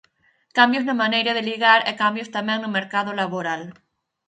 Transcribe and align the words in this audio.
Cambios 0.57 0.83
na 0.85 0.99
maneira 1.03 1.31
de 1.37 1.43
ligar 1.49 1.79
e 1.89 1.91
cambios 2.01 2.31
tamén 2.35 2.59
no 2.61 2.73
mercado 2.77 3.11
laboral. 3.19 3.61